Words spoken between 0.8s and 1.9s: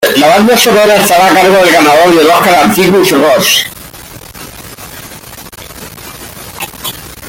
estará a cargo del